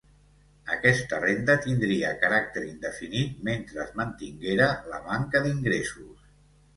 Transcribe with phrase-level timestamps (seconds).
[0.75, 6.25] Aquesta renda tindria caràcter indefinit mentre es mantinguera la manca d’ingressos.